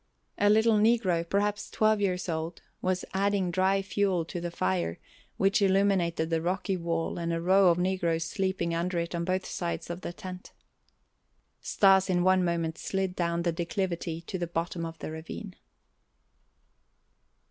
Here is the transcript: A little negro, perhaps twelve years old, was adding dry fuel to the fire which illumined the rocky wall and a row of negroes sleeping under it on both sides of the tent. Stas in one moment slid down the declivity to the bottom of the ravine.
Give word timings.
A 0.39 0.49
little 0.49 0.79
negro, 0.79 1.29
perhaps 1.29 1.69
twelve 1.69 2.01
years 2.01 2.27
old, 2.27 2.63
was 2.81 3.05
adding 3.13 3.51
dry 3.51 3.83
fuel 3.83 4.25
to 4.25 4.41
the 4.41 4.49
fire 4.49 4.97
which 5.37 5.61
illumined 5.61 6.13
the 6.15 6.41
rocky 6.41 6.75
wall 6.75 7.19
and 7.19 7.31
a 7.31 7.39
row 7.39 7.67
of 7.67 7.77
negroes 7.77 8.23
sleeping 8.23 8.73
under 8.73 8.97
it 8.97 9.13
on 9.13 9.23
both 9.25 9.45
sides 9.45 9.91
of 9.91 10.01
the 10.01 10.11
tent. 10.11 10.53
Stas 11.59 12.09
in 12.09 12.23
one 12.23 12.43
moment 12.43 12.79
slid 12.79 13.15
down 13.15 13.43
the 13.43 13.51
declivity 13.51 14.21
to 14.21 14.39
the 14.39 14.47
bottom 14.47 14.87
of 14.87 14.97
the 14.97 15.11
ravine. 15.11 15.55